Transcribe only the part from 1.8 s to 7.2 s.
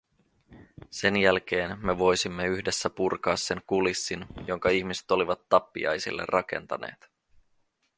me voisimme yhdessä purkaa sen kulissin, jonka ihmiset olivat tappiaisille rakentaneet.